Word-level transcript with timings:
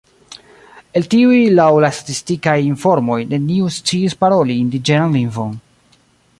El 0.99 1.03
tiuj 1.13 1.41
laŭ 1.59 1.67
la 1.85 1.91
statistikaj 1.97 2.57
informoj 2.69 3.19
neniu 3.35 3.71
sciis 3.79 4.19
paroli 4.25 4.59
indiĝenan 4.65 5.19
lingvon. 5.19 5.57